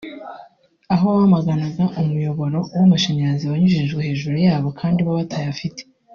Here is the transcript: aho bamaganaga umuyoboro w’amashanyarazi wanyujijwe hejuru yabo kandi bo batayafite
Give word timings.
aho 0.93 1.05
bamaganaga 1.17 1.83
umuyoboro 2.01 2.59
w’amashanyarazi 2.77 3.45
wanyujijwe 3.51 3.99
hejuru 4.07 4.35
yabo 4.47 4.67
kandi 4.79 4.99
bo 5.05 5.11
batayafite 5.19 5.81